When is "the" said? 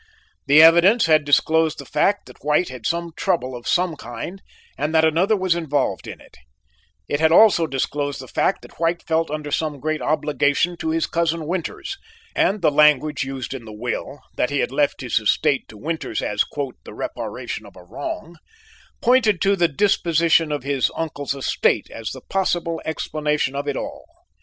0.47-0.63, 1.77-1.85, 8.19-8.27, 12.63-12.71, 13.65-13.71, 16.51-16.93, 19.55-19.67, 22.09-22.21